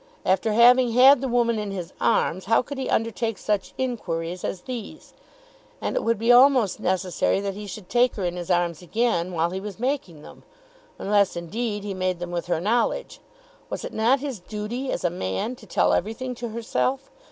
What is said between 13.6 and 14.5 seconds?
Was it not his